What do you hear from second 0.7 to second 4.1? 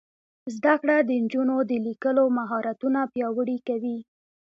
کړه د نجونو د لیکلو مهارتونه پیاوړي کوي.